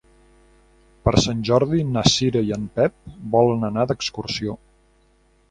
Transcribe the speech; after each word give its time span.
Per 1.07 1.13
Sant 1.25 1.43
Jordi 1.49 1.81
na 1.97 2.03
Cira 2.13 2.43
i 2.49 2.49
en 2.57 2.65
Pep 2.81 2.97
volen 3.37 3.69
anar 3.71 3.87
d'excursió. 3.93 4.59